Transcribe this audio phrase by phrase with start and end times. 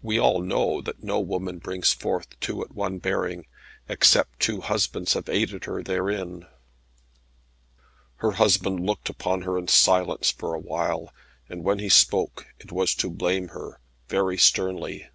[0.00, 3.46] We all know that no woman brings forth two at one bearing,
[3.88, 6.46] except two husbands have aided her therein."
[8.18, 11.12] Her husband looked upon her in silence for awhile,
[11.48, 15.08] and when he spoke it was to blame her very sternly.